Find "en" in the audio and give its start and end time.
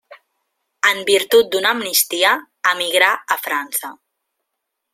0.91-1.01